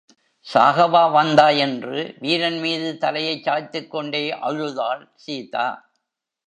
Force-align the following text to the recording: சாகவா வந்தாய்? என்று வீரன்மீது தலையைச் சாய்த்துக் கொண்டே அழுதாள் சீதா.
சாகவா 0.45 1.11
வந்தாய்? 1.11 1.57
என்று 1.57 2.15
வீரன்மீது 2.19 2.97
தலையைச் 2.97 3.43
சாய்த்துக் 3.43 3.91
கொண்டே 3.91 4.31
அழுதாள் 4.39 5.11
சீதா. 5.15 5.67